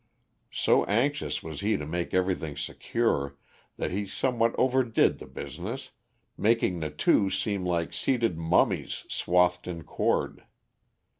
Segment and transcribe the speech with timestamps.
[0.51, 3.37] So anxious was he to make everything secure,
[3.77, 5.91] that he somewhat overdid the business,
[6.35, 10.43] making the two seem like seated mummies swathed in cord.